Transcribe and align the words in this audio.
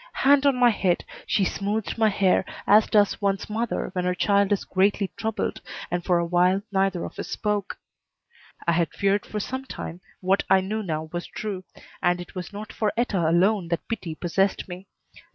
Hand 0.13 0.47
on 0.47 0.55
my 0.55 0.71
head, 0.71 1.05
she 1.27 1.45
smoothed 1.45 1.95
my 1.95 2.09
hair 2.09 2.43
as 2.65 2.87
does 2.87 3.21
one's 3.21 3.47
mother 3.47 3.91
when 3.93 4.03
her 4.03 4.15
child 4.15 4.51
is 4.51 4.65
greatly 4.65 5.11
troubled, 5.15 5.61
and 5.91 6.03
for 6.03 6.17
a 6.17 6.25
while 6.25 6.63
neither 6.71 7.05
of 7.05 7.19
us 7.19 7.27
spoke. 7.29 7.77
I 8.65 8.71
had 8.71 8.89
feared 8.95 9.27
for 9.27 9.39
some 9.39 9.63
time 9.65 10.01
what 10.19 10.41
I 10.49 10.59
knew 10.59 10.81
now 10.81 11.07
was 11.13 11.27
true, 11.27 11.65
and 12.01 12.19
it 12.19 12.33
was 12.33 12.51
not 12.51 12.73
for 12.73 12.91
Etta 12.97 13.29
alone 13.29 13.67
that 13.67 13.87
pity 13.87 14.15
possessed 14.15 14.67
me. 14.67 14.87